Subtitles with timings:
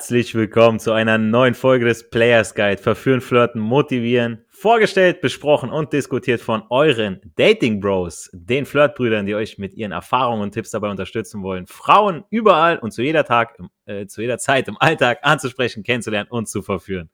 [0.00, 2.80] Herzlich willkommen zu einer neuen Folge des Players Guide.
[2.80, 4.46] Verführen, flirten, motivieren.
[4.48, 10.40] Vorgestellt, besprochen und diskutiert von euren Dating Bros, den Flirtbrüdern, die euch mit ihren Erfahrungen
[10.40, 14.68] und Tipps dabei unterstützen wollen, Frauen überall und zu jeder Tag, äh, zu jeder Zeit
[14.68, 17.10] im Alltag anzusprechen, kennenzulernen und zu verführen.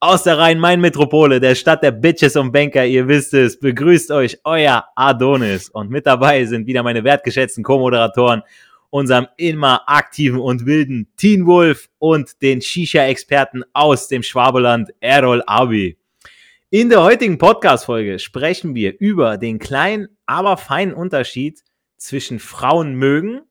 [0.00, 4.86] Aus der Rhein-Main-Metropole, der Stadt der Bitches und Banker, ihr wisst es, begrüßt euch euer
[4.94, 5.68] Adonis.
[5.68, 8.42] Und mit dabei sind wieder meine wertgeschätzten Co-Moderatoren
[8.90, 15.98] unserem immer aktiven und wilden Teen Wolf und den Shisha-Experten aus dem Schwabeland, Errol Abi.
[16.70, 21.62] In der heutigen Podcast-Folge sprechen wir über den kleinen, aber feinen Unterschied
[21.96, 23.42] zwischen Frauen mögen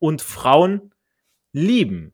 [0.00, 0.92] und Frauen
[1.52, 2.12] lieben,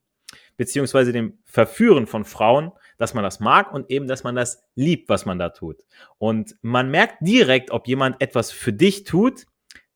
[0.57, 5.09] beziehungsweise dem Verführen von Frauen, dass man das mag und eben, dass man das liebt,
[5.09, 5.85] was man da tut.
[6.19, 9.47] Und man merkt direkt, ob jemand etwas für dich tut,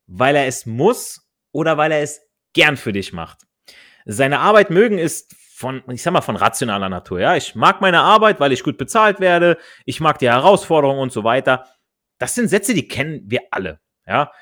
[0.07, 3.43] weil er es muss oder weil er es gern für dich macht.
[4.05, 7.21] Seine Arbeit mögen ist von, ich sag mal, von rationaler Natur.
[7.21, 9.59] Ja, ich mag meine Arbeit, weil ich gut bezahlt werde.
[9.85, 11.67] Ich mag die Herausforderungen und so weiter.
[12.19, 13.81] Das sind Sätze, die kennen wir alle.
[14.07, 14.33] Ja,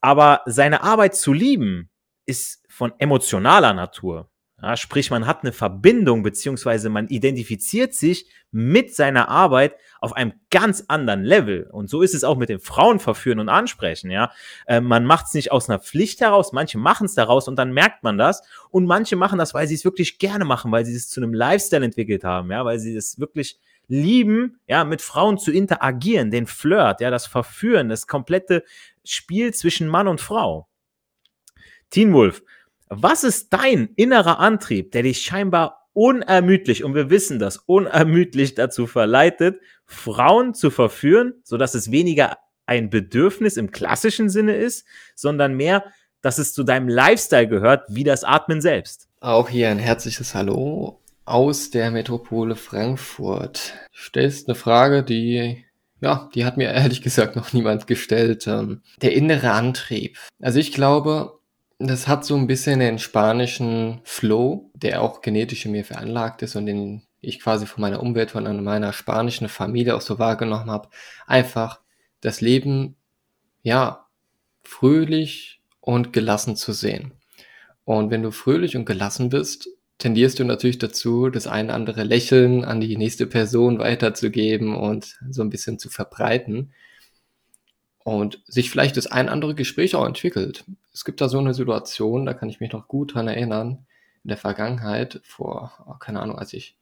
[0.00, 1.90] aber seine Arbeit zu lieben
[2.26, 4.27] ist von emotionaler Natur.
[4.60, 10.32] Ja, sprich, man hat eine Verbindung beziehungsweise man identifiziert sich mit seiner Arbeit auf einem
[10.50, 11.68] ganz anderen Level.
[11.70, 14.10] Und so ist es auch mit den Frauen verführen und ansprechen.
[14.10, 14.32] Ja,
[14.66, 16.52] äh, man macht es nicht aus einer Pflicht heraus.
[16.52, 18.42] Manche machen es daraus und dann merkt man das.
[18.70, 21.34] Und manche machen das, weil sie es wirklich gerne machen, weil sie es zu einem
[21.34, 22.50] Lifestyle entwickelt haben.
[22.50, 27.26] Ja, weil sie es wirklich lieben, ja, mit Frauen zu interagieren, den Flirt, ja, das
[27.26, 28.64] Verführen, das komplette
[29.04, 30.68] Spiel zwischen Mann und Frau.
[31.90, 32.42] Teen Wolf,
[32.88, 38.86] was ist dein innerer Antrieb, der dich scheinbar unermüdlich, und wir wissen das, unermüdlich dazu
[38.86, 45.84] verleitet, Frauen zu verführen, sodass es weniger ein Bedürfnis im klassischen Sinne ist, sondern mehr,
[46.20, 49.08] dass es zu deinem Lifestyle gehört, wie das Atmen selbst?
[49.20, 53.74] Auch hier ein herzliches Hallo aus der Metropole Frankfurt.
[53.92, 55.64] Du stellst eine Frage, die
[56.00, 58.46] ja, die hat mir ehrlich gesagt noch niemand gestellt.
[58.46, 60.16] Ähm, der innere Antrieb.
[60.40, 61.37] Also ich glaube,
[61.78, 66.56] das hat so ein bisschen den spanischen Flow, der auch genetisch in mir veranlagt ist
[66.56, 70.88] und den ich quasi von meiner Umwelt, von meiner spanischen Familie auch so wahrgenommen habe.
[71.26, 71.80] Einfach
[72.20, 72.96] das Leben,
[73.62, 74.06] ja,
[74.62, 77.12] fröhlich und gelassen zu sehen.
[77.84, 79.68] Und wenn du fröhlich und gelassen bist,
[79.98, 85.42] tendierst du natürlich dazu, das ein andere Lächeln an die nächste Person weiterzugeben und so
[85.42, 86.72] ein bisschen zu verbreiten
[88.08, 90.64] und sich vielleicht das ein andere Gespräch auch entwickelt.
[90.94, 93.86] Es gibt da so eine Situation, da kann ich mich noch gut dran erinnern,
[94.24, 96.74] in der Vergangenheit, vor, oh, keine Ahnung, als ich,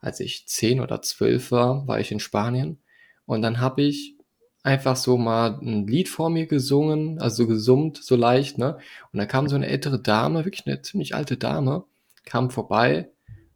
[0.00, 2.78] als ich zehn oder zwölf war, war ich in Spanien
[3.24, 4.16] und dann habe ich
[4.64, 8.78] einfach so mal ein Lied vor mir gesungen, also gesummt, so leicht, ne?
[9.12, 11.84] Und da kam so eine ältere Dame, wirklich eine ziemlich alte Dame,
[12.24, 13.10] kam vorbei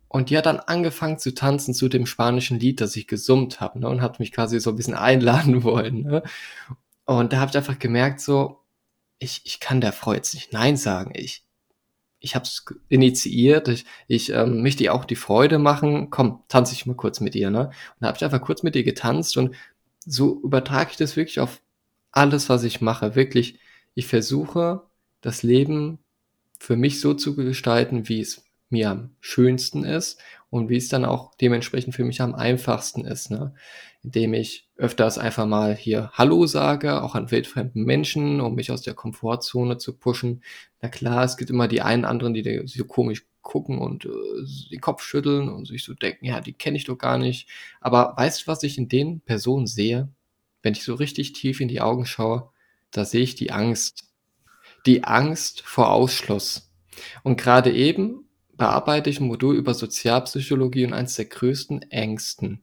[0.06, 3.80] und die hat dann angefangen zu tanzen zu dem spanischen Lied, das ich gesummt habe,
[3.80, 3.88] ne?
[3.88, 6.22] Und hat mich quasi so ein bisschen einladen wollen, ne?
[7.08, 8.60] Und da habe ich einfach gemerkt, so,
[9.18, 11.12] ich, ich kann der Frau jetzt nicht Nein sagen.
[11.14, 11.42] Ich,
[12.20, 16.10] ich habe es initiiert, ich, ich ähm, möchte ihr auch die Freude machen.
[16.10, 17.68] Komm, tanze ich mal kurz mit ihr, ne?
[17.68, 19.56] Und da habe ich einfach kurz mit ihr getanzt und
[20.04, 21.62] so übertrage ich das wirklich auf
[22.12, 23.14] alles, was ich mache.
[23.14, 23.58] Wirklich,
[23.94, 24.82] ich versuche,
[25.22, 26.00] das Leben
[26.60, 30.20] für mich so zu gestalten, wie es mir am schönsten ist
[30.50, 33.54] und wie es dann auch dementsprechend für mich am einfachsten ist, ne?
[34.02, 38.82] indem ich öfters einfach mal hier Hallo sage, auch an wildfremden Menschen, um mich aus
[38.82, 40.42] der Komfortzone zu pushen.
[40.80, 44.08] Na klar, es gibt immer die einen anderen, die so komisch gucken und äh,
[44.70, 47.48] den Kopf schütteln und sich so denken, ja, die kenne ich doch gar nicht.
[47.80, 50.08] Aber weißt du, was ich in den Personen sehe?
[50.62, 52.50] Wenn ich so richtig tief in die Augen schaue,
[52.90, 54.04] da sehe ich die Angst.
[54.86, 56.70] Die Angst vor Ausschluss.
[57.22, 58.27] Und gerade eben
[58.58, 62.62] bearbeite ich ein Modul über Sozialpsychologie und eines der größten Ängsten,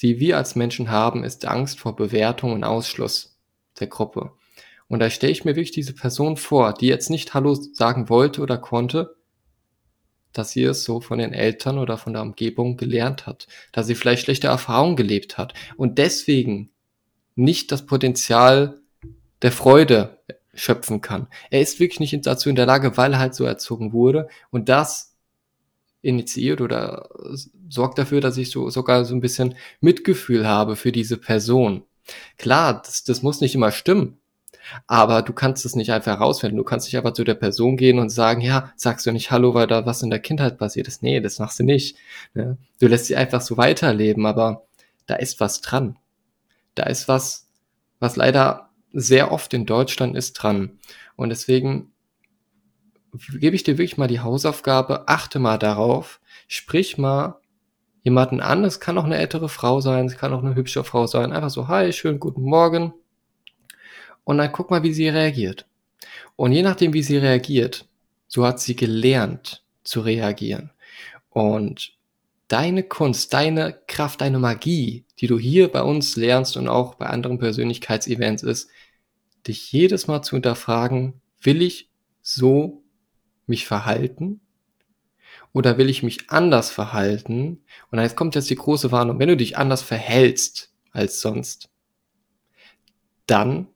[0.00, 3.40] die wir als Menschen haben, ist Angst vor Bewertung und Ausschluss
[3.80, 4.32] der Gruppe.
[4.86, 8.42] Und da stelle ich mir wirklich diese Person vor, die jetzt nicht Hallo sagen wollte
[8.42, 9.16] oder konnte,
[10.32, 13.94] dass sie es so von den Eltern oder von der Umgebung gelernt hat, dass sie
[13.94, 16.70] vielleicht schlechte Erfahrungen gelebt hat und deswegen
[17.34, 18.80] nicht das Potenzial
[19.40, 20.21] der Freude
[20.54, 21.28] schöpfen kann.
[21.50, 24.68] Er ist wirklich nicht dazu in der Lage, weil er halt so erzogen wurde und
[24.68, 25.16] das
[26.02, 27.08] initiiert oder
[27.68, 31.84] sorgt dafür, dass ich so sogar so ein bisschen Mitgefühl habe für diese Person.
[32.36, 34.18] Klar, das, das muss nicht immer stimmen,
[34.86, 36.56] aber du kannst es nicht einfach herausfinden.
[36.56, 39.54] Du kannst nicht einfach zu der Person gehen und sagen, ja, sagst du nicht Hallo,
[39.54, 41.02] weil da was in der Kindheit passiert ist.
[41.02, 41.96] Nee, das machst du nicht.
[42.34, 42.58] Ne?
[42.80, 44.66] Du lässt sie einfach so weiterleben, aber
[45.06, 45.96] da ist was dran.
[46.74, 47.48] Da ist was,
[48.00, 50.78] was leider sehr oft in Deutschland ist dran.
[51.16, 51.92] Und deswegen
[53.34, 57.40] gebe ich dir wirklich mal die Hausaufgabe, achte mal darauf, sprich mal
[58.02, 61.06] jemanden an, es kann auch eine ältere Frau sein, es kann auch eine hübsche Frau
[61.06, 62.92] sein, einfach so, hi, schönen guten Morgen.
[64.24, 65.66] Und dann guck mal, wie sie reagiert.
[66.36, 67.88] Und je nachdem, wie sie reagiert,
[68.26, 70.70] so hat sie gelernt zu reagieren.
[71.30, 71.92] Und
[72.52, 77.06] deine Kunst, deine Kraft, deine Magie, die du hier bei uns lernst und auch bei
[77.06, 78.68] anderen Persönlichkeitsevents ist,
[79.48, 81.88] dich jedes Mal zu hinterfragen, will ich
[82.20, 82.84] so
[83.46, 84.42] mich verhalten?
[85.54, 87.64] Oder will ich mich anders verhalten?
[87.90, 91.70] Und jetzt kommt jetzt die große Warnung, wenn du dich anders verhältst als sonst,
[93.26, 93.66] dann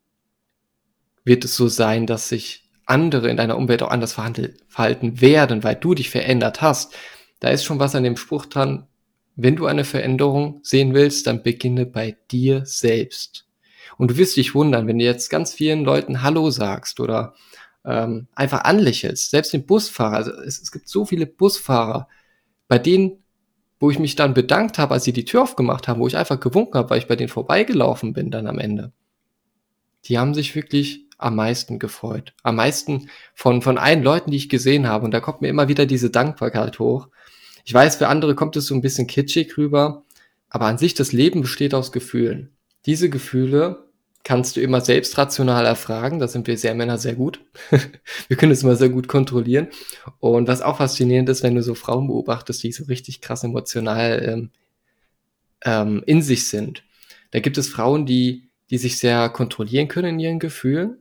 [1.25, 5.77] wird es so sein, dass sich andere in deiner Umwelt auch anders verhalten werden, weil
[5.77, 6.95] du dich verändert hast.
[7.41, 8.87] Da ist schon was an dem Spruch dran,
[9.37, 13.47] wenn du eine Veränderung sehen willst, dann beginne bei dir selbst.
[13.99, 17.35] Und du wirst dich wundern, wenn du jetzt ganz vielen Leuten Hallo sagst oder
[17.85, 20.17] ähm, einfach anlächelst, selbst den Busfahrer.
[20.17, 22.09] Also es, es gibt so viele Busfahrer,
[22.69, 23.23] bei denen,
[23.79, 26.41] wo ich mich dann bedankt habe, als sie die Tür aufgemacht haben, wo ich einfach
[26.41, 28.93] gewunken habe, weil ich bei denen vorbeigelaufen bin dann am Ende.
[30.07, 32.35] Die haben sich wirklich am meisten gefreut.
[32.43, 35.05] Am meisten von, von allen Leuten, die ich gesehen habe.
[35.05, 37.09] Und da kommt mir immer wieder diese Dankbarkeit hoch.
[37.65, 40.05] Ich weiß, für andere kommt es so ein bisschen kitschig rüber,
[40.49, 42.51] aber an sich das Leben besteht aus Gefühlen.
[42.85, 43.87] Diese Gefühle
[44.23, 46.19] kannst du immer selbst rational erfragen.
[46.19, 47.41] Da sind wir sehr Männer sehr gut.
[48.29, 49.69] wir können es immer sehr gut kontrollieren.
[50.21, 54.23] Und was auch faszinierend ist, wenn du so Frauen beobachtest, die so richtig krass emotional
[54.25, 54.51] ähm,
[55.65, 56.85] ähm, in sich sind.
[57.31, 60.99] Da gibt es Frauen, die, die sich sehr kontrollieren können in ihren Gefühlen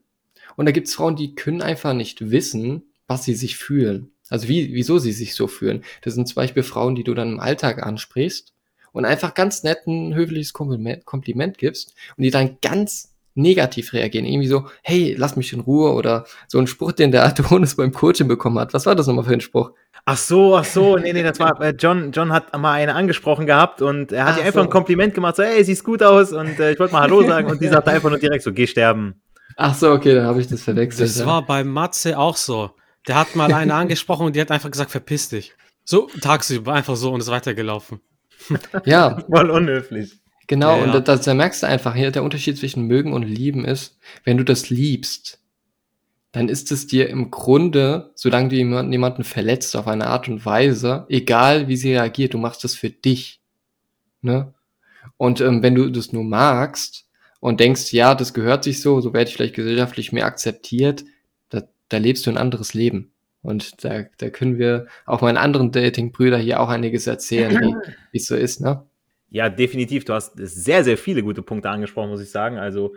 [0.56, 4.12] und da gibt es Frauen, die können einfach nicht wissen, was sie sich fühlen.
[4.30, 5.84] Also wie, wieso sie sich so fühlen.
[6.02, 8.54] Das sind zum Beispiel Frauen, die du dann im Alltag ansprichst
[8.92, 14.26] und einfach ganz nett ein höfliches Kompliment, Kompliment gibst und die dann ganz negativ reagieren.
[14.26, 17.92] Irgendwie so, hey, lass mich in Ruhe oder so ein Spruch, den der Adonis beim
[17.92, 18.74] Coaching bekommen hat.
[18.74, 19.72] Was war das nochmal für ein Spruch?
[20.06, 23.48] Ach so, ach so, nee, nee, das war, äh, John, John hat mal eine angesprochen
[23.48, 24.68] gehabt und er hat ihr einfach so.
[24.68, 27.50] ein Kompliment gemacht, so, hey, siehst gut aus und äh, ich wollte mal Hallo sagen
[27.50, 29.22] und die sagte einfach nur direkt so, geh sterben.
[29.58, 31.10] Ach so, okay, dann habe ich das verwechselt.
[31.10, 31.26] Das ja.
[31.26, 32.72] war bei Matze auch so.
[33.08, 35.54] Der hat mal eine angesprochen und die hat einfach gesagt, verpiss dich.
[35.84, 38.02] So tagsüber, einfach so und ist weitergelaufen.
[38.86, 39.18] Ja.
[39.28, 40.20] Voll unhöflich.
[40.48, 41.00] Genau, ja, und ja.
[41.00, 44.44] Da, da, merkst du einfach, hier der Unterschied zwischen mögen und lieben ist, wenn du
[44.44, 45.40] das liebst,
[46.32, 50.46] dann ist es dir im Grunde, solange du jemanden, jemanden verletzt auf eine Art und
[50.46, 53.42] Weise, egal wie sie reagiert, du machst das für dich.
[54.22, 54.54] Ne?
[55.18, 57.05] Und ähm, wenn du das nur magst,
[57.46, 61.06] und denkst, ja, das gehört sich so, so werde ich vielleicht gesellschaftlich mehr akzeptiert,
[61.50, 63.12] da, da lebst du ein anderes Leben.
[63.44, 67.56] Und da, da können wir auch meinen anderen Dating-Brüder hier auch einiges erzählen,
[68.12, 68.84] wie es so ist, ne?
[69.30, 70.06] Ja, definitiv.
[70.06, 72.58] Du hast sehr, sehr viele gute Punkte angesprochen, muss ich sagen.
[72.58, 72.96] Also,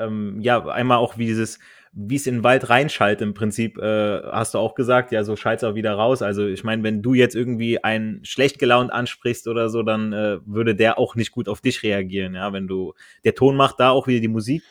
[0.00, 1.60] ähm, ja, einmal auch wie dieses,
[1.92, 5.36] wie es in den Wald reinschallt im Prinzip, äh, hast du auch gesagt, ja, so
[5.36, 6.22] schallt auch wieder raus.
[6.22, 10.38] Also ich meine, wenn du jetzt irgendwie einen schlecht gelaunt ansprichst oder so, dann äh,
[10.44, 12.94] würde der auch nicht gut auf dich reagieren, ja, wenn du,
[13.24, 14.62] der Ton macht da auch wieder die Musik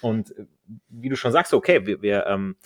[0.00, 0.44] und äh,
[0.88, 2.56] wie du schon sagst, okay, wir, wir ähm,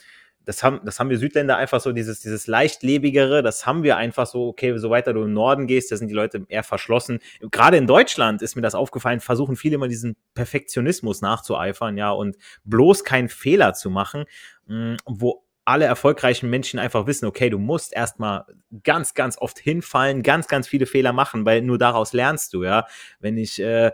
[0.48, 4.26] das haben, das haben wir Südländer einfach so, dieses, dieses leichtlebigere, das haben wir einfach
[4.26, 7.18] so, okay, so weiter du im Norden gehst, da sind die Leute eher verschlossen.
[7.50, 12.38] Gerade in Deutschland ist mir das aufgefallen, versuchen viele immer diesen Perfektionismus nachzueifern, ja, und
[12.64, 14.24] bloß keinen Fehler zu machen,
[14.68, 18.46] mm, wo alle erfolgreichen Menschen einfach wissen, okay, du musst erstmal
[18.84, 22.86] ganz, ganz oft hinfallen, ganz, ganz viele Fehler machen, weil nur daraus lernst du, ja.
[23.20, 23.92] Wenn ich, äh,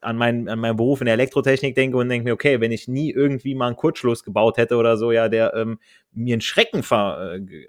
[0.00, 2.88] an, mein, an meinen Beruf in der Elektrotechnik denke und denke mir, okay, wenn ich
[2.88, 5.78] nie irgendwie mal einen Kurzschluss gebaut hätte oder so, ja, der ähm,
[6.12, 7.66] mir einen Schrecken ver, äh,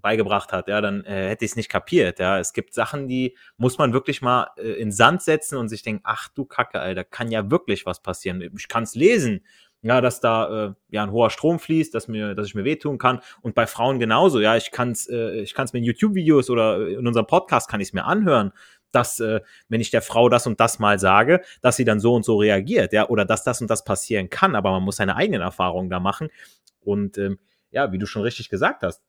[0.00, 2.18] beigebracht hat, ja, dann äh, hätte ich es nicht kapiert.
[2.18, 5.82] Ja, es gibt Sachen, die muss man wirklich mal äh, in Sand setzen und sich
[5.82, 8.40] denken, ach du Kacke, Alter, kann ja wirklich was passieren.
[8.56, 9.44] Ich kann es lesen,
[9.82, 12.98] ja, dass da äh, ja ein hoher Strom fließt, dass mir, dass ich mir wehtun
[12.98, 13.20] kann.
[13.42, 16.50] Und bei Frauen genauso, ja, ich kann es, äh, ich kann es mir in YouTube-Videos
[16.50, 18.52] oder in unserem Podcast kann ich es mir anhören
[18.92, 22.14] dass, äh, wenn ich der Frau das und das mal sage, dass sie dann so
[22.14, 25.16] und so reagiert, ja, oder dass das und das passieren kann, aber man muss seine
[25.16, 26.30] eigenen Erfahrungen da machen.
[26.80, 27.38] Und ähm,
[27.70, 29.02] ja, wie du schon richtig gesagt hast,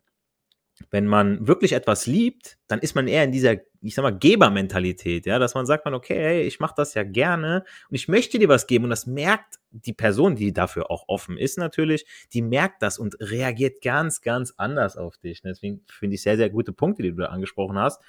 [0.92, 5.26] wenn man wirklich etwas liebt, dann ist man eher in dieser, ich sag mal, Gebermentalität,
[5.26, 8.40] ja, dass man sagt man, okay, hey, ich mache das ja gerne und ich möchte
[8.40, 12.42] dir was geben und das merkt die Person, die dafür auch offen ist natürlich, die
[12.42, 15.42] merkt das und reagiert ganz, ganz anders auf dich.
[15.42, 18.02] Deswegen finde ich sehr, sehr gute Punkte, die du da angesprochen hast.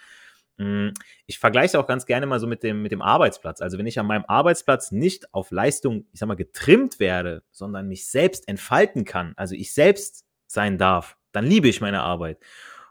[0.58, 0.92] Hm,
[1.26, 3.60] ich vergleiche es auch ganz gerne mal so mit dem, mit dem Arbeitsplatz.
[3.60, 7.86] Also wenn ich an meinem Arbeitsplatz nicht auf Leistung, ich sag mal, getrimmt werde, sondern
[7.86, 12.38] mich selbst entfalten kann, also ich selbst sein darf, dann liebe ich meine Arbeit.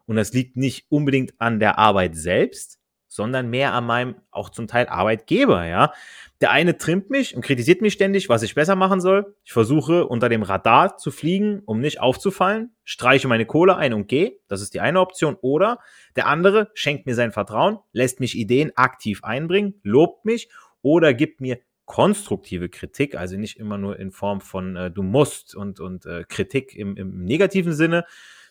[0.08, 4.68] Und das liegt nicht unbedingt an der Arbeit selbst, sondern mehr an meinem auch zum
[4.68, 5.94] Teil Arbeitgeber, ja.
[6.40, 9.36] Der eine trimmt mich und kritisiert mich ständig, was ich besser machen soll.
[9.44, 14.08] Ich versuche unter dem Radar zu fliegen, um nicht aufzufallen, streiche meine Kohle ein und
[14.08, 14.38] gehe.
[14.48, 15.36] Das ist die eine Option.
[15.42, 15.80] Oder
[16.16, 20.50] der andere schenkt mir sein Vertrauen, lässt mich Ideen aktiv einbringen, lobt mich
[20.82, 25.56] oder gibt mir konstruktive Kritik, also nicht immer nur in Form von äh, du musst
[25.56, 28.04] und, und äh, Kritik im, im negativen Sinne,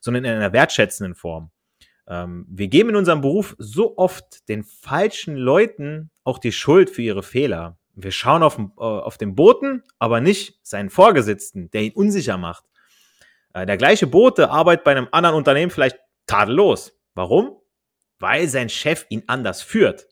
[0.06, 1.50] sondern in einer wertschätzenden Form.
[2.08, 7.02] Ähm, wir geben in unserem Beruf so oft den falschen Leuten auch die Schuld für
[7.02, 7.76] ihre Fehler.
[7.94, 12.64] Wir schauen auf, äh, auf den Boten, aber nicht seinen Vorgesetzten, der ihn unsicher macht.
[13.52, 16.92] Äh, der gleiche Bote arbeitet bei einem anderen Unternehmen vielleicht tadellos.
[17.14, 17.56] Warum?
[18.18, 20.08] Weil sein Chef ihn anders führt.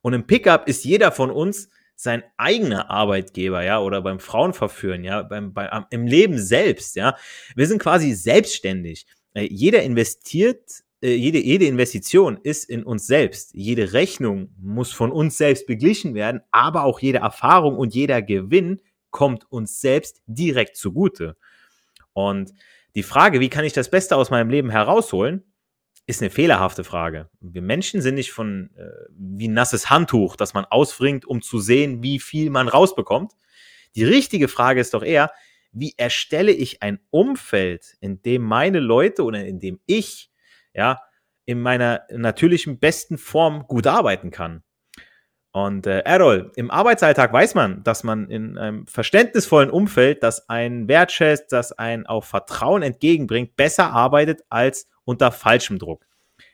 [0.00, 1.68] Und im Pickup ist jeder von uns
[2.00, 7.16] sein eigener Arbeitgeber, ja, oder beim Frauenverführen, ja, beim, bei, im Leben selbst, ja.
[7.56, 9.06] Wir sind quasi selbstständig.
[9.38, 13.54] Äh, jeder investiert äh, jede, jede Investition ist in uns selbst.
[13.54, 18.80] Jede Rechnung muss von uns selbst beglichen werden, aber auch jede Erfahrung und jeder Gewinn
[19.10, 21.36] kommt uns selbst direkt zugute.
[22.12, 22.52] Und
[22.94, 25.44] die Frage, wie kann ich das Beste aus meinem Leben herausholen,
[26.06, 27.28] ist eine fehlerhafte Frage.
[27.40, 31.60] Wir Menschen sind nicht von äh, wie ein nasses Handtuch, das man ausbringt, um zu
[31.60, 33.34] sehen, wie viel man rausbekommt.
[33.94, 35.30] Die richtige Frage ist doch eher,
[35.72, 40.30] wie erstelle ich ein Umfeld, in dem meine Leute oder in dem ich
[40.74, 41.00] ja,
[41.44, 44.62] in meiner natürlichen besten Form gut arbeiten kann.
[45.50, 50.88] Und äh, Errol, im Arbeitsalltag weiß man, dass man in einem verständnisvollen Umfeld, das einen
[50.88, 56.06] wertschätzt, das einen auch Vertrauen entgegenbringt, besser arbeitet als unter falschem Druck.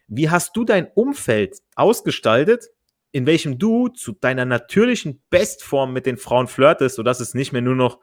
[0.07, 2.69] Wie hast du dein Umfeld ausgestaltet,
[3.11, 7.63] in welchem du zu deiner natürlichen Bestform mit den Frauen flirtest, sodass es nicht mehr
[7.63, 8.01] nur noch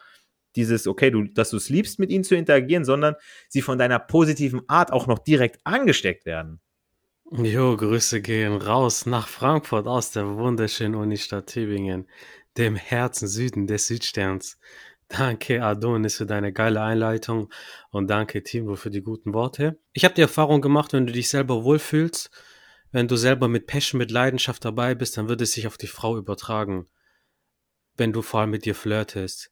[0.55, 3.15] dieses, okay, du, dass du es liebst, mit ihnen zu interagieren, sondern
[3.48, 6.60] sie von deiner positiven Art auch noch direkt angesteckt werden.
[7.31, 12.10] Jo, Grüße gehen raus nach Frankfurt aus der wunderschönen Unistadt Tübingen,
[12.58, 14.58] dem Herzen Süden des Südsterns.
[15.08, 17.50] Danke, Adonis, für deine geile Einleitung
[17.89, 19.79] und danke, Timo, für die guten Worte.
[19.93, 22.29] Ich habe die Erfahrung gemacht, wenn du dich selber wohlfühlst,
[22.91, 25.88] wenn du selber mit Passion, mit Leidenschaft dabei bist, dann wird es sich auf die
[25.88, 26.88] Frau übertragen,
[27.96, 29.51] wenn du vor allem mit dir flirtest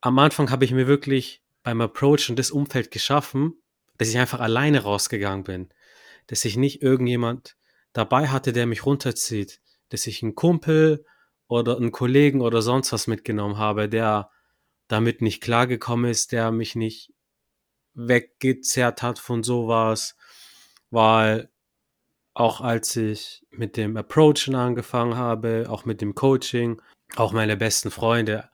[0.00, 3.54] am Anfang habe ich mir wirklich beim Approachen das Umfeld geschaffen,
[3.98, 5.68] dass ich einfach alleine rausgegangen bin.
[6.26, 7.56] Dass ich nicht irgendjemand
[7.92, 9.60] dabei hatte, der mich runterzieht.
[9.90, 11.04] Dass ich einen Kumpel
[11.48, 14.30] oder einen Kollegen oder sonst was mitgenommen habe, der
[14.88, 17.12] damit nicht klargekommen ist, der mich nicht
[17.94, 20.16] weggezerrt hat von sowas,
[20.90, 21.50] weil
[22.34, 26.80] auch als ich mit dem Approachen angefangen habe, auch mit dem Coaching,
[27.16, 28.48] auch meine besten Freunde,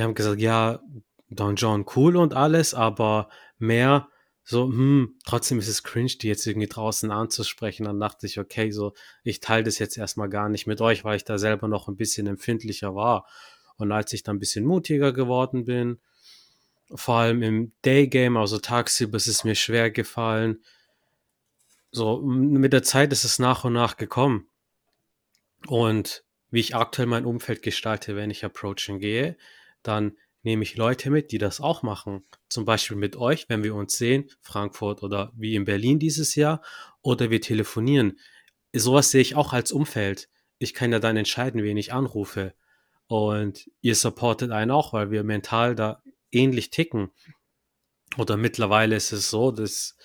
[0.00, 0.80] die haben gesagt, ja,
[1.28, 3.28] Don John cool und alles, aber
[3.58, 4.08] mehr
[4.44, 7.84] so, hm, trotzdem ist es cringe, die jetzt irgendwie draußen anzusprechen.
[7.84, 11.16] Dann dachte ich, okay, so, ich teile das jetzt erstmal gar nicht mit euch, weil
[11.16, 13.26] ich da selber noch ein bisschen empfindlicher war.
[13.76, 16.00] Und als ich dann ein bisschen mutiger geworden bin,
[16.94, 20.64] vor allem im Daygame, also tagsüber ist es mir schwer gefallen.
[21.92, 24.48] So, mit der Zeit ist es nach und nach gekommen.
[25.66, 29.36] Und wie ich aktuell mein Umfeld gestalte, wenn ich Approaching gehe,
[29.82, 32.24] dann nehme ich Leute mit, die das auch machen.
[32.48, 36.62] Zum Beispiel mit euch, wenn wir uns sehen, Frankfurt oder wie in Berlin dieses Jahr,
[37.02, 38.18] oder wir telefonieren.
[38.72, 40.28] Sowas sehe ich auch als Umfeld.
[40.58, 42.54] Ich kann ja dann entscheiden, wen ich anrufe.
[43.06, 47.10] Und ihr supportet einen auch, weil wir mental da ähnlich ticken.
[48.16, 49.96] Oder mittlerweile ist es so, dass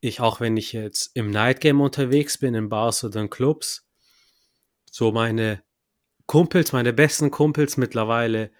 [0.00, 3.86] ich auch, wenn ich jetzt im Nightgame unterwegs bin, in Bars oder in Clubs,
[4.90, 5.62] so meine
[6.26, 8.52] Kumpels, meine besten Kumpels mittlerweile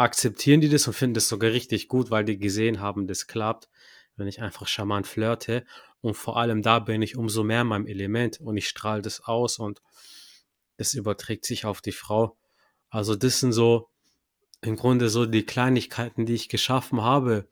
[0.00, 3.68] akzeptieren die das und finden das sogar richtig gut, weil die gesehen haben, das klappt,
[4.16, 5.64] wenn ich einfach charmant flirte.
[6.00, 9.22] Und vor allem da bin ich umso mehr in meinem Element und ich strahle das
[9.22, 9.82] aus und
[10.78, 12.38] es überträgt sich auf die Frau.
[12.88, 13.90] Also das sind so
[14.62, 17.46] im Grunde so die Kleinigkeiten, die ich geschaffen habe.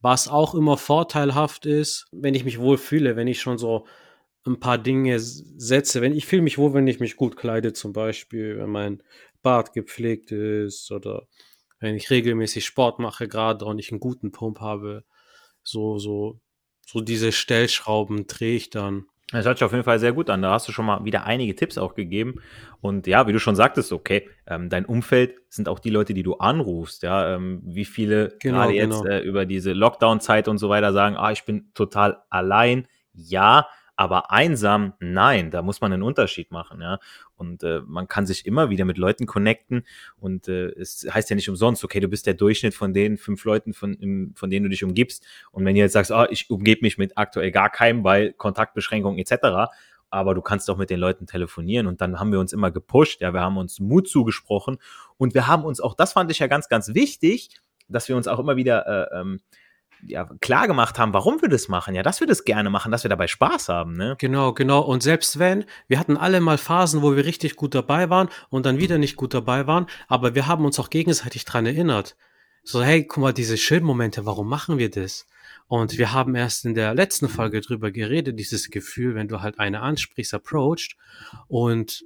[0.00, 3.86] Was auch immer vorteilhaft ist, wenn ich mich wohl fühle, wenn ich schon so
[4.46, 6.00] ein paar Dinge setze.
[6.00, 9.02] Wenn ich fühle mich wohl, wenn ich mich gut kleide, zum Beispiel, wenn mein
[9.42, 11.26] Bart gepflegt ist oder
[11.82, 15.04] wenn ich regelmäßig Sport mache gerade und ich einen guten Pump habe,
[15.62, 16.40] so, so,
[16.86, 19.06] so diese Stellschrauben drehe ich dann.
[19.32, 20.42] Das hört sich auf jeden Fall sehr gut an.
[20.42, 22.40] Da hast du schon mal wieder einige Tipps auch gegeben.
[22.80, 26.22] Und ja, wie du schon sagtest, okay, ähm, dein Umfeld sind auch die Leute, die
[26.22, 27.02] du anrufst.
[27.02, 29.14] Ja, ähm, wie viele genau, gerade jetzt genau.
[29.14, 32.86] äh, über diese Lockdown-Zeit und so weiter sagen, ah, ich bin total allein.
[33.14, 33.66] Ja,
[34.02, 36.98] aber einsam, nein, da muss man einen Unterschied machen, ja.
[37.36, 41.36] Und äh, man kann sich immer wieder mit Leuten connecten und äh, es heißt ja
[41.36, 44.64] nicht umsonst, okay, du bist der Durchschnitt von den fünf Leuten, von, im, von denen
[44.64, 45.24] du dich umgibst.
[45.52, 49.20] Und wenn du jetzt sagst, oh, ich umgebe mich mit aktuell gar keinem, weil Kontaktbeschränkungen
[49.20, 49.70] etc.,
[50.10, 53.20] aber du kannst auch mit den Leuten telefonieren und dann haben wir uns immer gepusht,
[53.20, 54.78] ja, wir haben uns Mut zugesprochen
[55.16, 57.50] und wir haben uns auch, das fand ich ja ganz, ganz wichtig,
[57.88, 59.40] dass wir uns auch immer wieder äh, ähm,
[60.06, 63.04] ja, klar gemacht haben, warum wir das machen, ja, dass wir das gerne machen, dass
[63.04, 64.16] wir dabei Spaß haben, ne?
[64.18, 64.80] Genau, genau.
[64.80, 68.66] Und selbst wenn, wir hatten alle mal Phasen, wo wir richtig gut dabei waren und
[68.66, 72.16] dann wieder nicht gut dabei waren, aber wir haben uns auch gegenseitig dran erinnert.
[72.64, 75.26] So, hey, guck mal, diese schönen Momente, warum machen wir das?
[75.66, 79.58] Und wir haben erst in der letzten Folge drüber geredet, dieses Gefühl, wenn du halt
[79.58, 80.96] eine ansprichst, approached
[81.48, 82.04] und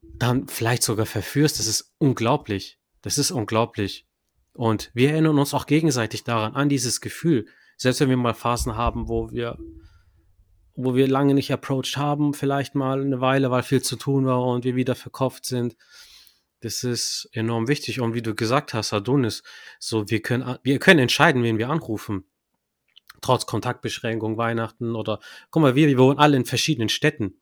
[0.00, 2.78] dann vielleicht sogar verführst, das ist unglaublich.
[3.02, 4.06] Das ist unglaublich.
[4.54, 7.46] Und wir erinnern uns auch gegenseitig daran, an dieses Gefühl.
[7.76, 9.58] Selbst wenn wir mal Phasen haben, wo wir,
[10.74, 14.44] wo wir lange nicht approached haben, vielleicht mal eine Weile, weil viel zu tun war
[14.44, 15.76] und wir wieder verkauft sind.
[16.60, 18.00] Das ist enorm wichtig.
[18.00, 19.42] Und wie du gesagt hast, Adonis,
[19.80, 22.24] so, wir können, wir können entscheiden, wen wir anrufen.
[23.20, 27.40] Trotz Kontaktbeschränkung, Weihnachten oder, guck mal, wir, wir wohnen alle in verschiedenen Städten.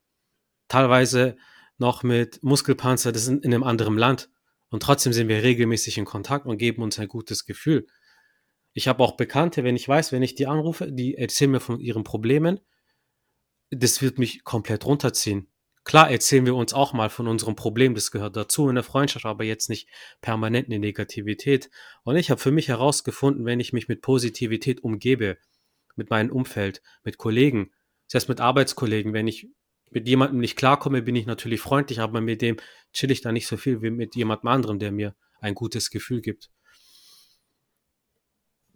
[0.68, 1.36] Teilweise
[1.78, 4.30] noch mit Muskelpanzer, das sind in einem anderen Land.
[4.70, 7.86] Und trotzdem sind wir regelmäßig in Kontakt und geben uns ein gutes Gefühl.
[8.72, 11.80] Ich habe auch Bekannte, wenn ich weiß, wenn ich die anrufe, die erzählen mir von
[11.80, 12.60] ihren Problemen,
[13.70, 15.48] das wird mich komplett runterziehen.
[15.84, 19.24] Klar erzählen wir uns auch mal von unserem Problem, das gehört dazu in der Freundschaft,
[19.24, 19.88] aber jetzt nicht
[20.20, 21.70] permanent in Negativität.
[22.04, 25.38] Und ich habe für mich herausgefunden, wenn ich mich mit Positivität umgebe,
[25.96, 27.72] mit meinem Umfeld, mit Kollegen,
[28.12, 29.48] heißt mit Arbeitskollegen, wenn ich
[29.90, 32.56] mit jemandem nicht klarkomme, bin ich natürlich freundlich, aber mit dem
[32.92, 36.20] chill ich da nicht so viel wie mit jemandem anderem, der mir ein gutes Gefühl
[36.20, 36.50] gibt.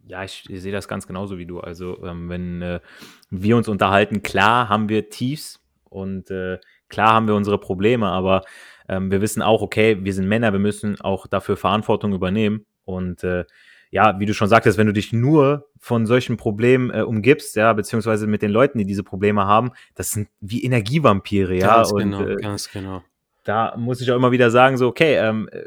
[0.06, 1.61] Ja, ich, ich sehe das ganz genauso wie du.
[1.61, 2.80] Also, ähm, wenn äh,
[3.30, 8.42] wir uns unterhalten, klar haben wir Tiefs und äh, klar haben wir unsere Probleme, aber
[8.88, 12.66] ähm, wir wissen auch, okay, wir sind Männer, wir müssen auch dafür Verantwortung übernehmen.
[12.85, 13.44] Und äh,
[13.94, 17.72] ja, wie du schon sagtest, wenn du dich nur von solchen Problemen äh, umgibst, ja,
[17.74, 21.76] beziehungsweise mit den Leuten, die diese Probleme haben, das sind wie Energievampire, ja.
[21.76, 23.04] Ganz und, genau, äh, ganz genau.
[23.44, 25.62] da muss ich auch immer wieder sagen, so, okay, ähm, äh,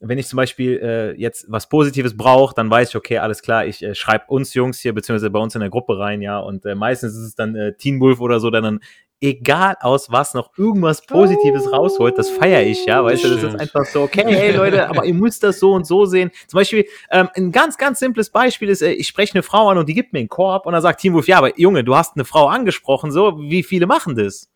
[0.00, 3.64] wenn ich zum Beispiel äh, jetzt was Positives brauche, dann weiß ich, okay, alles klar,
[3.64, 6.66] ich äh, schreibe uns Jungs hier, beziehungsweise bei uns in der Gruppe rein, ja, und
[6.66, 8.80] äh, meistens ist es dann äh, Teen Wolf oder so, der dann
[9.20, 13.60] egal aus was noch irgendwas Positives rausholt, das feiere ich, ja, weißt du, das ist
[13.60, 16.30] einfach so, okay, hey Leute, aber ihr müsst das so und so sehen.
[16.46, 19.78] Zum Beispiel, ähm, ein ganz, ganz simples Beispiel ist, äh, ich spreche eine Frau an
[19.78, 21.96] und die gibt mir einen Korb und dann sagt Team Wolf, ja, aber Junge, du
[21.96, 24.48] hast eine Frau angesprochen, so, wie viele machen das?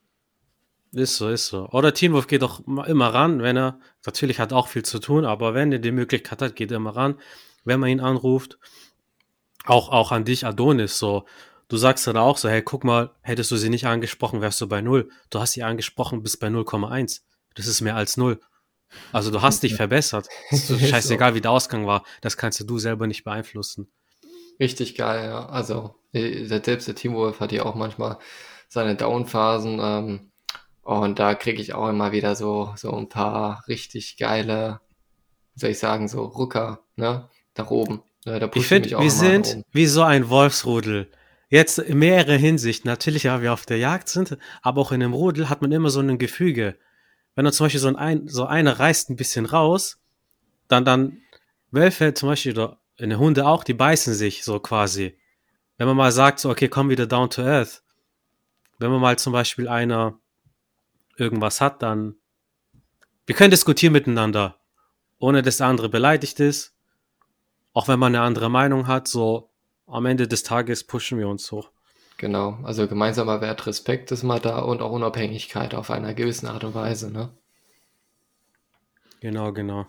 [0.94, 1.68] Ist so, ist so.
[1.70, 5.24] Oder Teen Wolf geht auch immer ran, wenn er, natürlich hat auch viel zu tun,
[5.24, 7.18] aber wenn er die Möglichkeit hat, geht er immer ran,
[7.64, 8.58] wenn man ihn anruft.
[9.64, 11.24] Auch, auch an dich, Adonis, so.
[11.68, 14.66] Du sagst dann auch so, hey, guck mal, hättest du sie nicht angesprochen, wärst du
[14.68, 15.08] bei null.
[15.30, 17.20] Du hast sie angesprochen, bis bei 0,1.
[17.54, 18.40] Das ist mehr als null.
[19.10, 20.28] Also du hast dich verbessert.
[20.50, 22.04] Ist scheißegal, wie der Ausgang war.
[22.20, 23.90] Das kannst du selber nicht beeinflussen.
[24.60, 25.46] Richtig geil, ja.
[25.46, 28.18] Also, äh, der- selbst der Teamwolf hat ja auch manchmal
[28.68, 29.78] seine Down-Phasen.
[29.82, 30.32] Ähm,
[30.82, 34.80] und da kriege ich auch immer wieder so, so ein paar richtig geile,
[35.54, 37.30] soll ich sagen, so Rucker, ne?
[37.56, 38.02] Nach oben.
[38.26, 41.10] Ne, da Ich finde, wir sind wie so ein Wolfsrudel.
[41.52, 42.86] Jetzt in mehrerer Hinsicht.
[42.86, 45.90] Natürlich, ja, wir auf der Jagd sind, aber auch in einem Rudel hat man immer
[45.90, 46.78] so ein Gefüge.
[47.34, 50.00] Wenn dann zum Beispiel so ein, so einer reißt ein bisschen raus,
[50.68, 51.18] dann, dann
[51.70, 55.18] Wölfe zum Beispiel oder eine Hunde auch, die beißen sich so quasi.
[55.76, 57.82] Wenn man mal sagt, so, okay, komm wieder down to earth.
[58.78, 60.18] Wenn man mal zum Beispiel einer
[61.18, 62.14] irgendwas hat, dann
[63.26, 64.58] wir können diskutieren miteinander,
[65.18, 66.74] ohne dass der andere beleidigt ist.
[67.74, 69.51] Auch wenn man eine andere Meinung hat, so
[69.92, 71.70] am Ende des Tages pushen wir uns hoch.
[72.16, 72.58] Genau.
[72.62, 76.74] Also gemeinsamer Wert, Respekt ist mal da und auch Unabhängigkeit auf einer gewissen Art und
[76.74, 77.30] Weise, ne?
[79.20, 79.86] Genau, genau.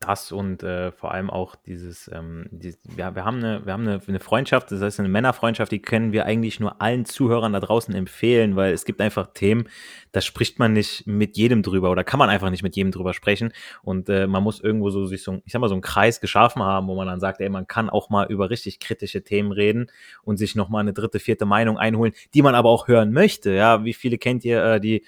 [0.00, 3.86] Das und äh, vor allem auch dieses, ähm, die, ja, wir haben, eine, wir haben
[3.86, 7.60] eine, eine Freundschaft, das heißt eine Männerfreundschaft, die können wir eigentlich nur allen Zuhörern da
[7.60, 9.68] draußen empfehlen, weil es gibt einfach Themen,
[10.12, 13.12] da spricht man nicht mit jedem drüber oder kann man einfach nicht mit jedem drüber
[13.12, 13.52] sprechen.
[13.82, 16.62] Und äh, man muss irgendwo so sich so, ich sag mal, so einen Kreis geschaffen
[16.62, 19.90] haben, wo man dann sagt, ey, man kann auch mal über richtig kritische Themen reden
[20.22, 23.84] und sich nochmal eine dritte, vierte Meinung einholen, die man aber auch hören möchte, ja,
[23.84, 25.04] wie viele kennt ihr, äh, die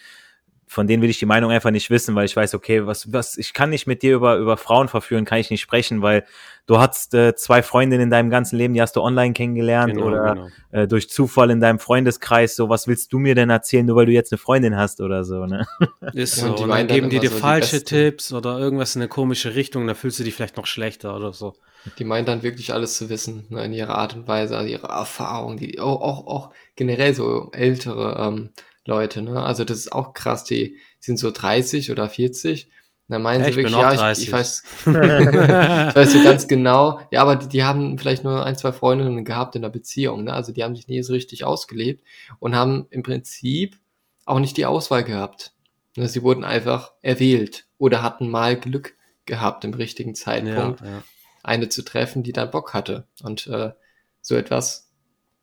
[0.73, 3.37] von denen will ich die Meinung einfach nicht wissen, weil ich weiß, okay, was, was,
[3.37, 6.25] ich kann nicht mit dir über, über Frauen verführen, kann ich nicht sprechen, weil
[6.67, 10.07] du hast äh, zwei Freundinnen in deinem ganzen Leben, die hast du online kennengelernt Genau,
[10.07, 10.49] oder genau.
[10.71, 14.07] äh, durch Zufall in deinem Freundeskreis, so was willst du mir denn erzählen, nur weil
[14.07, 15.67] du jetzt eine Freundin hast oder so, ne?
[16.15, 16.47] Ist so.
[16.47, 19.03] und die Und dann geben die dir so die falsche besten- Tipps oder irgendwas in
[19.03, 21.55] eine komische Richtung, dann fühlst du dich vielleicht noch schlechter oder so.
[21.99, 24.87] Die meinen dann wirklich alles zu wissen, ne, in ihrer Art und Weise, also ihre
[24.87, 28.51] Erfahrung, die auch, auch, auch generell so ältere ähm,
[28.87, 29.42] Leute, ne?
[29.42, 32.66] Also das ist auch krass, die sind so 30 oder 40.
[32.66, 34.25] Und dann meinen Ja, sie wirklich, ja, ich, 30.
[34.27, 38.57] ich weiß, ich weiß so ganz genau, ja, aber die, die haben vielleicht nur ein,
[38.57, 40.33] zwei Freundinnen gehabt in der Beziehung, ne?
[40.33, 42.05] Also die haben sich nie so richtig ausgelebt
[42.38, 43.79] und haben im Prinzip
[44.25, 45.53] auch nicht die Auswahl gehabt.
[45.97, 48.95] Ne, sie wurden einfach erwählt oder hatten mal Glück
[49.27, 51.03] gehabt im richtigen Zeitpunkt, ja, ja.
[51.42, 53.07] eine zu treffen, die dann Bock hatte.
[53.23, 53.73] Und äh,
[54.21, 54.90] so etwas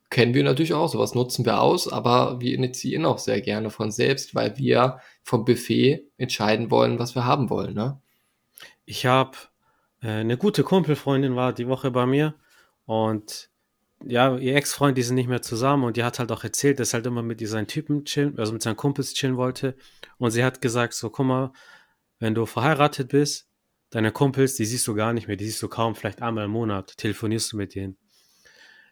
[0.09, 3.91] kennen wir natürlich auch, sowas nutzen wir aus, aber wir initiieren auch sehr gerne von
[3.91, 7.75] selbst, weil wir vom Buffet entscheiden wollen, was wir haben wollen.
[7.75, 8.01] Ne?
[8.85, 9.37] Ich habe
[10.01, 12.35] äh, eine gute Kumpelfreundin war die Woche bei mir
[12.85, 13.49] und
[14.05, 16.93] ja, ihr Ex-Freund, die sind nicht mehr zusammen und die hat halt auch erzählt, dass
[16.93, 19.75] halt immer mit seinen Typen chillen, also mit seinen Kumpels chillen wollte.
[20.17, 21.51] Und sie hat gesagt, so, guck mal,
[22.17, 23.49] wenn du verheiratet bist,
[23.89, 26.51] deine Kumpels, die siehst du gar nicht mehr, die siehst du kaum, vielleicht einmal im
[26.51, 27.97] Monat, telefonierst du mit denen.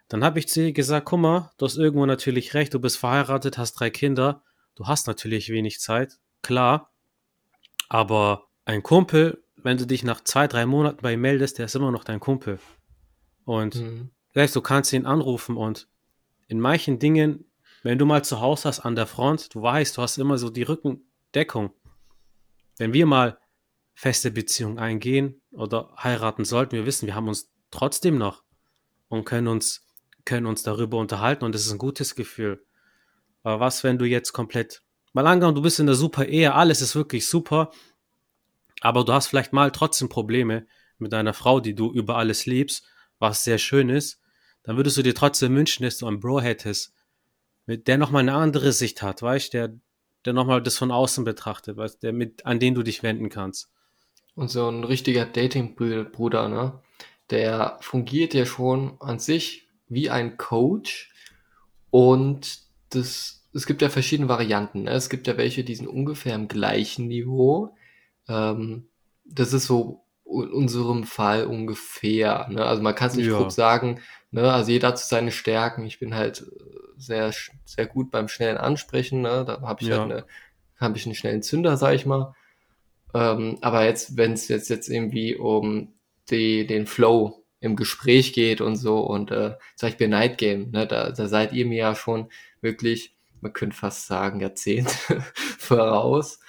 [0.09, 2.97] Dann habe ich zu ihr gesagt, guck mal, du hast irgendwo natürlich recht, du bist
[2.97, 4.43] verheiratet, hast drei Kinder,
[4.75, 6.91] du hast natürlich wenig Zeit, klar,
[7.89, 11.75] aber ein Kumpel, wenn du dich nach zwei, drei Monaten bei ihm meldest, der ist
[11.75, 12.59] immer noch dein Kumpel.
[13.43, 14.11] Und mhm.
[14.37, 15.87] Weißt, du kannst ihn anrufen und
[16.47, 20.03] in manchen Dingen, wenn du mal zu Hause hast an der Front, du weißt, du
[20.03, 21.73] hast immer so die Rückendeckung.
[22.77, 23.39] Wenn wir mal
[23.95, 28.43] feste Beziehungen eingehen oder heiraten sollten, wir wissen, wir haben uns trotzdem noch
[29.07, 29.86] und können uns,
[30.27, 32.63] können uns darüber unterhalten und das ist ein gutes Gefühl.
[33.41, 36.81] Aber was, wenn du jetzt komplett, mal angenommen, du bist in der super Ehe, alles
[36.81, 37.71] ist wirklich super,
[38.81, 40.67] aber du hast vielleicht mal trotzdem Probleme
[40.99, 42.85] mit deiner Frau, die du über alles liebst,
[43.19, 44.19] was sehr schön ist,
[44.63, 46.93] dann würdest du dir trotzdem wünschen, dass du einen Bro hättest,
[47.65, 49.73] mit der nochmal eine andere Sicht hat, weißt der,
[50.25, 53.69] der nochmal das von außen betrachtet, weißt der mit, an den du dich wenden kannst.
[54.35, 56.79] Und so ein richtiger Dating-Bruder, ne?
[57.29, 61.11] Der fungiert ja schon an sich wie ein Coach
[61.89, 64.83] und das, es gibt ja verschiedene Varianten.
[64.83, 64.91] Ne?
[64.91, 67.75] Es gibt ja welche, die sind ungefähr im gleichen Niveau.
[68.27, 68.87] Ähm,
[69.25, 72.47] das ist so in unserem Fall ungefähr.
[72.49, 72.65] Ne?
[72.65, 73.37] Also man kann es nicht ja.
[73.37, 74.51] grob sagen, ne?
[74.51, 75.85] also jeder hat seine Stärken.
[75.85, 77.33] Ich bin halt äh, sehr,
[77.65, 79.21] sehr gut beim schnellen Ansprechen.
[79.21, 79.45] Ne?
[79.45, 80.03] Da habe ich halt ja.
[80.03, 80.25] halt eine,
[80.79, 82.35] habe ich einen schnellen Zünder, sag ich mal.
[83.13, 85.93] Ähm, aber jetzt, wenn es jetzt, jetzt irgendwie um
[86.29, 90.87] die, den Flow im Gespräch geht und so und äh, zum Beispiel Night Game, ne,
[90.87, 92.29] da, da seid ihr mir ja schon
[92.61, 94.91] wirklich, man könnte fast sagen, Jahrzehnte
[95.57, 96.39] voraus.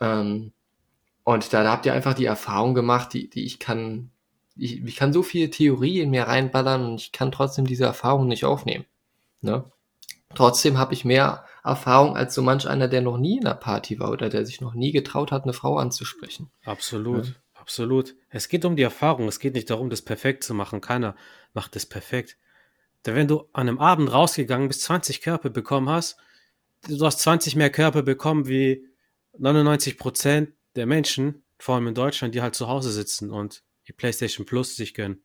[0.00, 0.52] Ähm,
[1.24, 4.10] und da, da habt ihr einfach die Erfahrung gemacht, die, die ich kann,
[4.56, 8.28] ich, ich kann so viel Theorie in mir reinballern und ich kann trotzdem diese Erfahrung
[8.28, 8.84] nicht aufnehmen.
[9.40, 9.64] Ne?
[10.34, 13.98] Trotzdem habe ich mehr Erfahrung als so manch einer, der noch nie in einer Party
[13.98, 16.50] war oder der sich noch nie getraut hat, eine Frau anzusprechen.
[16.64, 17.32] Absolut, ja.
[17.64, 18.14] Absolut.
[18.28, 20.82] Es geht um die Erfahrung, es geht nicht darum, das perfekt zu machen.
[20.82, 21.16] Keiner
[21.54, 22.36] macht das perfekt.
[23.06, 26.18] Denn wenn du an einem Abend rausgegangen bist, 20 Körper bekommen hast,
[26.86, 28.86] du hast 20 mehr Körper bekommen wie
[29.38, 33.94] 99 Prozent der Menschen, vor allem in Deutschland, die halt zu Hause sitzen und die
[33.94, 35.22] PlayStation Plus sich gönnen.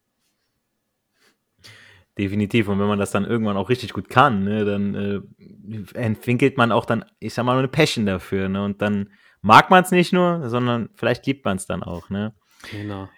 [2.18, 2.70] Definitiv.
[2.70, 6.72] Und wenn man das dann irgendwann auch richtig gut kann, ne, dann äh, entwickelt man
[6.72, 8.48] auch dann, ich sag mal, eine Passion dafür.
[8.48, 8.64] Ne?
[8.64, 9.10] Und dann
[9.42, 12.10] mag man es nicht nur, sondern vielleicht liebt man es dann auch.
[12.10, 12.34] Ne?
[12.72, 13.10] Genau.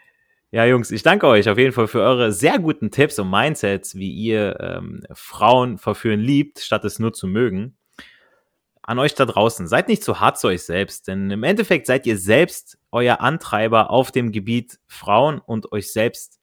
[0.51, 3.95] Ja, Jungs, ich danke euch auf jeden Fall für eure sehr guten Tipps und Mindsets,
[3.95, 7.77] wie ihr ähm, Frauen verführen liebt, statt es nur zu mögen
[8.83, 12.05] an euch da draußen, seid nicht zu hart zu euch selbst, denn im Endeffekt seid
[12.05, 16.39] ihr selbst euer Antreiber auf dem Gebiet Frauen und euch selbst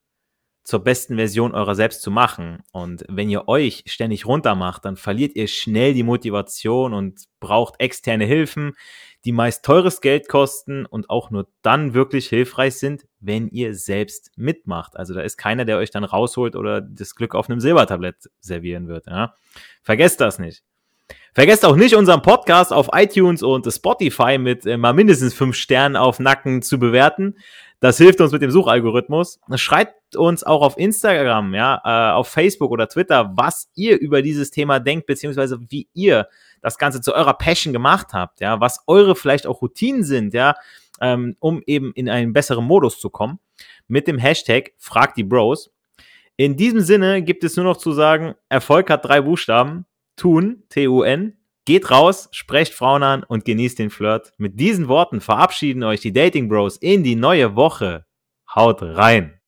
[0.63, 2.63] zur besten Version eurer selbst zu machen.
[2.71, 8.25] Und wenn ihr euch ständig runtermacht, dann verliert ihr schnell die Motivation und braucht externe
[8.25, 8.75] Hilfen,
[9.25, 14.31] die meist teures Geld kosten und auch nur dann wirklich hilfreich sind, wenn ihr selbst
[14.37, 14.95] mitmacht.
[14.95, 18.87] Also da ist keiner, der euch dann rausholt oder das Glück auf einem Silbertablett servieren
[18.87, 19.07] wird.
[19.07, 19.35] Ja?
[19.83, 20.63] Vergesst das nicht.
[21.33, 25.95] Vergesst auch nicht, unseren Podcast auf iTunes und Spotify mit äh, mal mindestens fünf Sternen
[25.95, 27.35] auf Nacken zu bewerten.
[27.79, 29.39] Das hilft uns mit dem Suchalgorithmus.
[29.55, 34.51] Schreibt uns auch auf Instagram, ja, äh, auf Facebook oder Twitter, was ihr über dieses
[34.51, 36.27] Thema denkt, beziehungsweise wie ihr
[36.61, 40.55] das Ganze zu eurer Passion gemacht habt, ja, was eure vielleicht auch Routinen sind, ja,
[40.99, 43.39] ähm, um eben in einen besseren Modus zu kommen.
[43.87, 45.71] Mit dem Hashtag Frag die Bros.
[46.35, 49.85] In diesem Sinne gibt es nur noch zu sagen, Erfolg hat drei Buchstaben
[50.19, 51.37] tun, T-U-N.
[51.65, 54.33] Geht raus, sprecht Frauen an und genießt den Flirt.
[54.37, 58.05] Mit diesen Worten verabschieden euch die Dating Bros in die neue Woche.
[58.53, 59.38] Haut rein!